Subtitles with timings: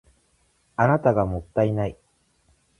[0.77, 1.95] あなたがもったいない